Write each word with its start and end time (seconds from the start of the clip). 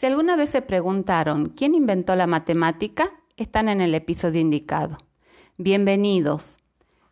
Si 0.00 0.06
alguna 0.06 0.34
vez 0.34 0.48
se 0.48 0.62
preguntaron 0.62 1.50
quién 1.50 1.74
inventó 1.74 2.16
la 2.16 2.26
matemática, 2.26 3.12
están 3.36 3.68
en 3.68 3.82
el 3.82 3.94
episodio 3.94 4.40
indicado. 4.40 4.96
Bienvenidos. 5.58 6.56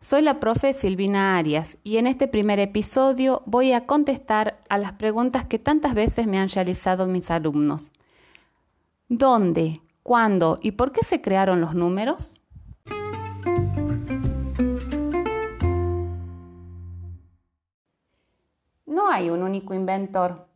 Soy 0.01 0.23
la 0.23 0.39
profe 0.39 0.73
Silvina 0.73 1.37
Arias 1.37 1.77
y 1.83 1.97
en 1.97 2.07
este 2.07 2.27
primer 2.27 2.57
episodio 2.57 3.43
voy 3.45 3.73
a 3.73 3.85
contestar 3.85 4.59
a 4.69 4.79
las 4.79 4.93
preguntas 4.93 5.45
que 5.45 5.59
tantas 5.59 5.93
veces 5.93 6.25
me 6.25 6.39
han 6.39 6.49
realizado 6.49 7.05
mis 7.05 7.29
alumnos. 7.29 7.91
¿Dónde, 9.07 9.81
cuándo 10.01 10.57
y 10.59 10.71
por 10.71 10.91
qué 10.91 11.03
se 11.03 11.21
crearon 11.21 11.61
los 11.61 11.75
números? 11.75 12.41
No 18.87 19.11
hay 19.11 19.29
un 19.29 19.43
único 19.43 19.75
inventor. 19.75 20.47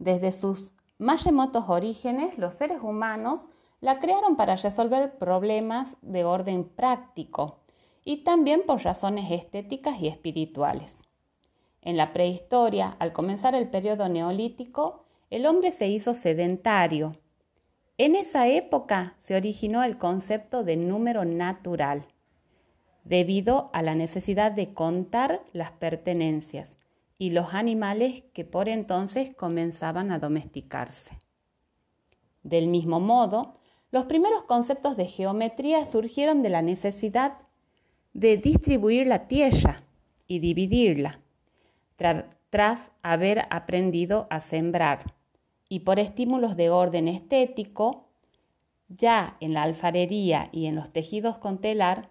Desde 0.00 0.32
sus 0.32 0.72
más 0.98 1.24
remotos 1.24 1.64
orígenes, 1.68 2.36
los 2.38 2.54
seres 2.54 2.78
humanos 2.82 3.48
la 3.80 4.00
crearon 4.00 4.36
para 4.36 4.56
resolver 4.56 5.16
problemas 5.16 5.96
de 6.02 6.24
orden 6.24 6.64
práctico 6.64 7.60
y 8.04 8.24
también 8.24 8.62
por 8.66 8.82
razones 8.82 9.30
estéticas 9.30 10.00
y 10.00 10.08
espirituales. 10.08 10.98
En 11.82 11.96
la 11.96 12.12
prehistoria, 12.12 12.96
al 12.98 13.12
comenzar 13.12 13.54
el 13.54 13.70
periodo 13.70 14.08
neolítico, 14.08 15.04
el 15.30 15.46
hombre 15.46 15.70
se 15.70 15.86
hizo 15.86 16.14
sedentario. 16.14 17.12
En 17.96 18.16
esa 18.16 18.48
época 18.48 19.14
se 19.18 19.36
originó 19.36 19.84
el 19.84 19.98
concepto 19.98 20.64
de 20.64 20.76
número 20.76 21.24
natural, 21.24 22.06
debido 23.04 23.70
a 23.72 23.82
la 23.82 23.94
necesidad 23.94 24.50
de 24.50 24.74
contar 24.74 25.42
las 25.52 25.70
pertenencias 25.70 26.78
y 27.18 27.30
los 27.30 27.52
animales 27.52 28.22
que 28.32 28.44
por 28.44 28.68
entonces 28.68 29.34
comenzaban 29.34 30.12
a 30.12 30.20
domesticarse. 30.20 31.18
Del 32.44 32.68
mismo 32.68 33.00
modo, 33.00 33.58
los 33.90 34.04
primeros 34.04 34.44
conceptos 34.44 34.96
de 34.96 35.06
geometría 35.06 35.84
surgieron 35.84 36.42
de 36.42 36.50
la 36.50 36.62
necesidad 36.62 37.38
de 38.12 38.36
distribuir 38.36 39.06
la 39.06 39.26
tierra 39.26 39.82
y 40.26 40.38
dividirla, 40.38 41.20
tras 41.96 42.92
haber 43.02 43.46
aprendido 43.50 44.26
a 44.30 44.40
sembrar, 44.40 45.14
y 45.68 45.80
por 45.80 45.98
estímulos 45.98 46.56
de 46.56 46.70
orden 46.70 47.08
estético, 47.08 48.08
ya 48.88 49.36
en 49.40 49.52
la 49.52 49.64
alfarería 49.64 50.48
y 50.52 50.66
en 50.66 50.76
los 50.76 50.92
tejidos 50.92 51.38
con 51.38 51.58
telar, 51.58 52.10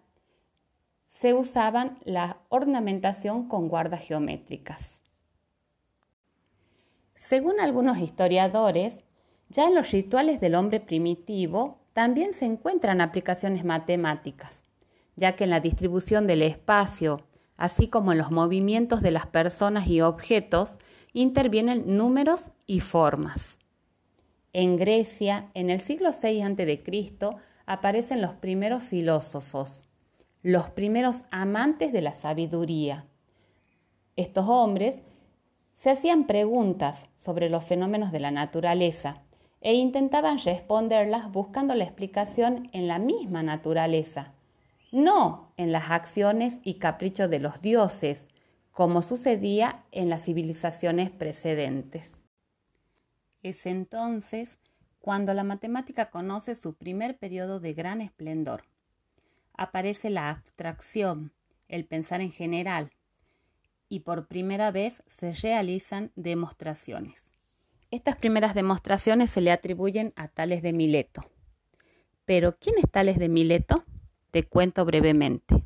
se 1.20 1.34
usaban 1.34 1.98
la 2.04 2.38
ornamentación 2.50 3.48
con 3.48 3.70
guardas 3.70 4.02
geométricas. 4.02 5.02
Según 7.16 7.60
algunos 7.60 7.98
historiadores, 7.98 9.04
ya 9.50 9.66
en 9.66 9.73
los 9.73 9.90
rituales 9.90 10.40
del 10.40 10.54
hombre 10.54 10.80
primitivo 10.80 11.80
también 11.94 12.36
se 12.36 12.45
encuentran 12.45 13.02
aplicaciones 13.02 13.66
matemáticas, 13.66 14.64
ya 15.16 15.36
que 15.36 15.45
en 15.45 15.50
la 15.50 15.60
distribución 15.60 16.28
del 16.28 16.44
espacio, 16.44 17.23
así 17.56 17.88
como 17.88 18.12
en 18.12 18.20
los 18.20 18.30
movimientos 18.30 19.02
de 19.02 19.10
las 19.10 19.26
personas 19.26 19.88
y 19.88 20.02
objetos, 20.02 20.78
intervienen 21.14 21.98
números 21.98 22.52
y 22.68 22.82
formas. 22.82 23.58
En 24.54 24.76
Grecia, 24.76 25.50
en 25.56 25.72
el 25.72 25.82
siglo 25.82 26.12
VI 26.12 26.44
a.C., 26.44 26.84
aparecen 27.66 28.22
los 28.22 28.34
primeros 28.34 28.84
filósofos, 28.84 29.86
los 30.43 30.69
primeros 30.69 31.25
amantes 31.31 31.91
de 31.91 32.02
la 32.02 32.13
sabiduría. 32.13 33.05
Estos 34.16 34.45
hombres 34.47 35.02
se 35.73 35.91
hacían 35.91 36.25
preguntas 36.25 37.05
sobre 37.16 37.49
los 37.49 37.66
fenómenos 37.66 38.11
de 38.11 38.19
la 38.19 38.31
naturaleza 38.31 39.21
e 39.61 39.73
intentaban 39.73 40.39
responderlas 40.39 41.31
buscando 41.31 41.75
la 41.75 41.83
explicación 41.83 42.69
en 42.71 42.88
la 42.88 42.99
misma 42.99 43.43
naturaleza, 43.43 44.33
no 44.91 45.52
en 45.58 45.71
las 45.71 45.92
acciones 45.92 46.59
y 46.64 46.76
caprichos 46.76 47.30
de 47.30 47.39
los 47.39 47.61
dioses, 47.61 48.27
como 48.71 49.02
sucedía 49.02 49.83
en 49.92 50.09
las 50.09 50.23
civilizaciones 50.23 51.09
precedentes. 51.09 52.11
Es 53.42 53.65
entonces 53.65 54.59
cuando 54.99 55.33
la 55.33 55.43
matemática 55.43 56.09
conoce 56.09 56.55
su 56.55 56.76
primer 56.76 57.17
periodo 57.17 57.59
de 57.59 57.73
gran 57.73 58.02
esplendor. 58.02 58.64
Aparece 59.58 60.10
la 60.10 60.30
abstracción, 60.30 61.34
el 61.68 61.86
pensar 61.86 62.22
en 62.22 62.32
general, 62.32 62.92
y 63.90 64.02
por 64.02 64.28
primera 64.28 64.72
vez 64.72 65.04
se 65.08 65.34
realizan 65.34 66.12
demostraciones. 66.16 67.23
Estas 67.90 68.18
primeras 68.18 68.54
demostraciones 68.54 69.32
se 69.32 69.42
le 69.42 69.52
atribuyen 69.52 70.14
a 70.16 70.28
Tales 70.28 70.62
de 70.62 70.73
Mileto. 70.73 71.23
Pero, 72.26 72.58
¿quién 72.60 72.76
es 72.78 72.92
Tales 72.92 73.18
de 73.18 73.30
Mileto? 73.30 73.86
Te 74.32 74.44
cuento 74.44 74.84
brevemente. 74.84 75.64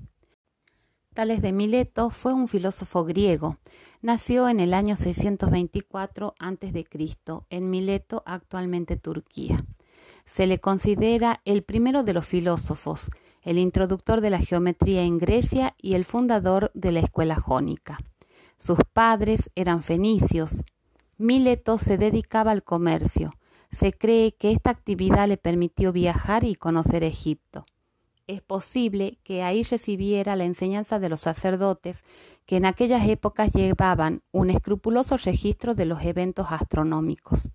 Tales 1.13 1.41
de 1.41 1.51
Mileto 1.51 2.09
fue 2.09 2.33
un 2.33 2.47
filósofo 2.47 3.03
griego. 3.03 3.57
Nació 4.01 4.47
en 4.47 4.59
el 4.59 4.73
año 4.73 4.95
624 4.95 6.35
a.C. 6.39 6.85
en 7.49 7.69
Mileto, 7.69 8.23
actualmente 8.25 8.95
Turquía. 8.95 9.65
Se 10.23 10.47
le 10.47 10.59
considera 10.59 11.41
el 11.43 11.63
primero 11.63 12.03
de 12.03 12.13
los 12.13 12.25
filósofos, 12.25 13.09
el 13.41 13.57
introductor 13.57 14.21
de 14.21 14.29
la 14.29 14.39
geometría 14.39 15.03
en 15.03 15.17
Grecia 15.17 15.75
y 15.81 15.93
el 15.95 16.05
fundador 16.05 16.71
de 16.73 16.91
la 16.91 16.99
escuela 16.99 17.35
jónica. 17.35 17.99
Sus 18.57 18.79
padres 18.93 19.49
eran 19.55 19.81
fenicios 19.81 20.61
Mileto 21.21 21.77
se 21.77 21.97
dedicaba 21.97 22.49
al 22.49 22.63
comercio. 22.63 23.35
Se 23.71 23.93
cree 23.93 24.31
que 24.31 24.51
esta 24.51 24.71
actividad 24.71 25.27
le 25.27 25.37
permitió 25.37 25.91
viajar 25.91 26.43
y 26.43 26.55
conocer 26.55 27.03
Egipto. 27.03 27.63
Es 28.25 28.41
posible 28.41 29.19
que 29.23 29.43
ahí 29.43 29.61
recibiera 29.61 30.35
la 30.35 30.45
enseñanza 30.45 30.97
de 30.97 31.09
los 31.09 31.21
sacerdotes 31.21 32.03
que 32.47 32.57
en 32.57 32.65
aquellas 32.65 33.07
épocas 33.07 33.51
llevaban 33.53 34.23
un 34.31 34.49
escrupuloso 34.49 35.15
registro 35.17 35.75
de 35.75 35.85
los 35.85 36.01
eventos 36.01 36.47
astronómicos. 36.49 37.51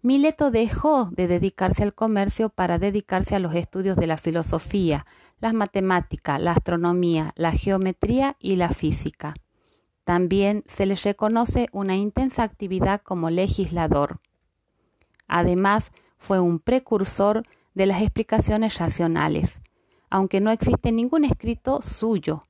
Mileto 0.00 0.52
dejó 0.52 1.08
de 1.10 1.26
dedicarse 1.26 1.82
al 1.82 1.94
comercio 1.94 2.50
para 2.50 2.78
dedicarse 2.78 3.34
a 3.34 3.40
los 3.40 3.54
estudios 3.54 3.96
de 3.96 4.06
la 4.06 4.16
filosofía, 4.16 5.06
las 5.40 5.54
matemáticas, 5.54 6.40
la 6.40 6.52
astronomía, 6.52 7.32
la 7.36 7.52
geometría 7.52 8.36
y 8.38 8.56
la 8.56 8.70
física. 8.70 9.34
También 10.04 10.62
se 10.66 10.86
le 10.86 10.94
reconoce 10.94 11.68
una 11.72 11.96
intensa 11.96 12.44
actividad 12.44 13.02
como 13.02 13.28
legislador. 13.28 14.20
Además, 15.26 15.90
fue 16.16 16.38
un 16.40 16.60
precursor 16.60 17.42
de 17.74 17.86
las 17.86 18.00
explicaciones 18.00 18.78
racionales, 18.78 19.60
aunque 20.10 20.40
no 20.40 20.50
existe 20.50 20.92
ningún 20.92 21.24
escrito 21.24 21.82
suyo, 21.82 22.44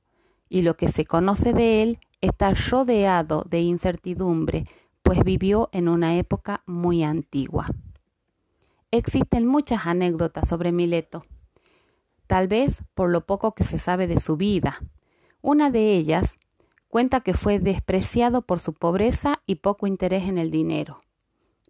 y 0.49 0.61
lo 0.61 0.77
que 0.77 0.87
se 0.87 1.05
conoce 1.05 1.53
de 1.53 1.83
él 1.83 1.99
está 2.21 2.53
rodeado 2.53 3.43
de 3.49 3.61
incertidumbre, 3.61 4.65
pues 5.09 5.23
vivió 5.23 5.69
en 5.71 5.89
una 5.89 6.17
época 6.17 6.61
muy 6.67 7.01
antigua. 7.01 7.65
Existen 8.91 9.47
muchas 9.47 9.87
anécdotas 9.87 10.47
sobre 10.47 10.71
Mileto, 10.71 11.25
tal 12.27 12.47
vez 12.47 12.83
por 12.93 13.09
lo 13.09 13.25
poco 13.25 13.55
que 13.55 13.63
se 13.63 13.79
sabe 13.79 14.05
de 14.05 14.19
su 14.19 14.37
vida. 14.37 14.77
Una 15.41 15.71
de 15.71 15.95
ellas 15.95 16.37
Cuenta 16.89 17.21
que 17.21 17.33
fue 17.33 17.57
despreciado 17.57 18.43
por 18.43 18.59
su 18.59 18.73
pobreza 18.73 19.41
y 19.47 19.55
poco 19.55 19.87
interés 19.87 20.29
en 20.29 20.37
el 20.37 20.51
dinero, 20.51 21.01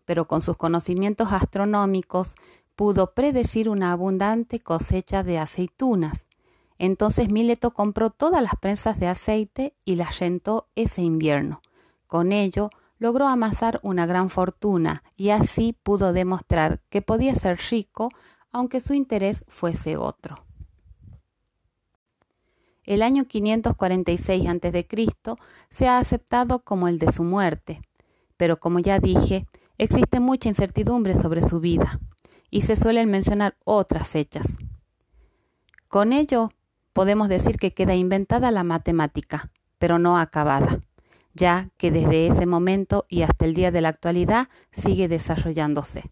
pero 0.03 0.27
con 0.27 0.41
sus 0.41 0.57
conocimientos 0.57 1.31
astronómicos 1.31 2.35
pudo 2.75 3.13
predecir 3.13 3.69
una 3.69 3.93
abundante 3.93 4.59
cosecha 4.59 5.23
de 5.23 5.37
aceitunas. 5.37 6.27
Entonces 6.77 7.29
Mileto 7.31 7.71
compró 7.71 8.09
todas 8.09 8.43
las 8.43 8.55
prensas 8.59 8.99
de 8.99 9.07
aceite 9.07 9.75
y 9.85 9.95
las 9.95 10.19
rentó 10.19 10.67
ese 10.75 11.03
invierno. 11.03 11.61
Con 12.05 12.33
ello 12.33 12.69
logró 12.99 13.27
amasar 13.27 13.79
una 13.81 14.05
gran 14.05 14.29
fortuna 14.29 15.03
y 15.15 15.29
así 15.29 15.73
pudo 15.83 16.13
demostrar 16.13 16.81
que 16.89 17.01
podía 17.01 17.33
ser 17.33 17.57
rico 17.71 18.09
aunque 18.51 18.81
su 18.81 18.93
interés 18.93 19.45
fuese 19.47 19.97
otro. 19.97 20.45
El 22.83 23.01
año 23.03 23.25
546 23.25 24.47
a.C. 24.47 24.87
se 25.69 25.87
ha 25.87 25.97
aceptado 25.99 26.63
como 26.63 26.87
el 26.87 26.97
de 26.97 27.11
su 27.11 27.23
muerte, 27.23 27.81
pero 28.35 28.59
como 28.59 28.79
ya 28.79 28.99
dije, 28.99 29.45
existe 29.77 30.19
mucha 30.19 30.49
incertidumbre 30.49 31.13
sobre 31.13 31.41
su 31.41 31.59
vida 31.59 31.99
y 32.49 32.63
se 32.63 32.75
suelen 32.75 33.11
mencionar 33.11 33.55
otras 33.63 34.07
fechas. 34.07 34.57
Con 35.87 36.13
ello, 36.13 36.49
podemos 36.93 37.29
decir 37.29 37.57
que 37.57 37.73
queda 37.73 37.93
inventada 37.93 38.49
la 38.49 38.63
matemática, 38.63 39.51
pero 39.77 39.99
no 39.99 40.17
acabada, 40.17 40.79
ya 41.39 41.69
que 41.77 41.89
desde 41.89 42.27
ese 42.27 42.45
momento 42.45 43.05
y 43.07 43.21
hasta 43.21 43.45
el 43.45 43.53
día 43.53 43.71
de 43.71 43.79
la 43.79 43.89
actualidad 43.89 44.49
sigue 44.73 45.07
desarrollándose. 45.07 46.11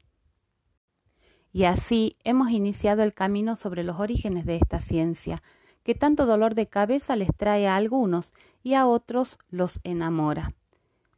Y 1.52 1.66
así 1.66 2.14
hemos 2.24 2.50
iniciado 2.50 3.04
el 3.04 3.14
camino 3.14 3.58
sobre 3.58 3.84
los 3.84 4.00
orígenes 4.00 4.46
de 4.46 4.56
esta 4.56 4.80
ciencia, 4.80 5.44
que 5.84 5.96
tanto 5.96 6.26
dolor 6.26 6.56
de 6.56 6.68
cabeza 6.68 7.18
les 7.18 7.36
trae 7.36 7.68
a 7.68 7.76
algunos 7.76 8.34
y 8.64 8.74
a 8.74 8.88
otros 8.88 9.38
los 9.50 9.82
enamora. 9.84 10.54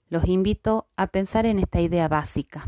Los 0.10 0.26
invito 0.26 0.88
a 0.96 1.08
pensar 1.08 1.46
en 1.46 1.60
esta 1.60 1.80
idea 1.80 2.08
básica. 2.08 2.64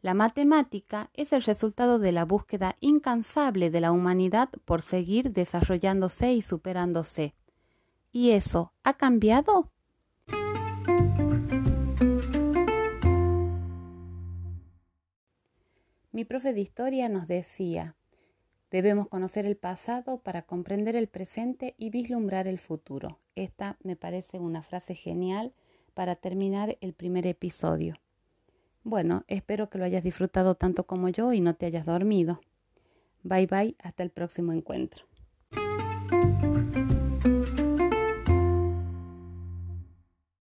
La 0.00 0.14
matemática 0.14 1.10
es 1.12 1.34
el 1.34 1.42
resultado 1.42 1.98
de 1.98 2.12
la 2.12 2.24
búsqueda 2.24 2.76
incansable 2.80 3.70
de 3.70 3.80
la 3.82 3.92
humanidad 3.92 4.48
por 4.64 4.80
seguir 4.80 5.32
desarrollándose 5.32 6.32
y 6.32 6.40
superándose. 6.40 7.34
¿Y 8.12 8.30
eso 8.30 8.72
ha 8.82 8.94
cambiado? 8.94 9.73
Mi 16.14 16.24
profe 16.24 16.52
de 16.52 16.60
historia 16.60 17.08
nos 17.08 17.26
decía, 17.26 17.96
debemos 18.70 19.08
conocer 19.08 19.46
el 19.46 19.56
pasado 19.56 20.18
para 20.18 20.42
comprender 20.42 20.94
el 20.94 21.08
presente 21.08 21.74
y 21.76 21.90
vislumbrar 21.90 22.46
el 22.46 22.60
futuro. 22.60 23.18
Esta 23.34 23.78
me 23.82 23.96
parece 23.96 24.38
una 24.38 24.62
frase 24.62 24.94
genial 24.94 25.52
para 25.92 26.14
terminar 26.14 26.78
el 26.80 26.92
primer 26.92 27.26
episodio. 27.26 27.96
Bueno, 28.84 29.24
espero 29.26 29.68
que 29.68 29.78
lo 29.78 29.86
hayas 29.86 30.04
disfrutado 30.04 30.54
tanto 30.54 30.86
como 30.86 31.08
yo 31.08 31.32
y 31.32 31.40
no 31.40 31.56
te 31.56 31.66
hayas 31.66 31.84
dormido. 31.84 32.40
Bye 33.24 33.48
bye, 33.48 33.76
hasta 33.82 34.04
el 34.04 34.10
próximo 34.10 34.52
encuentro. 34.52 35.06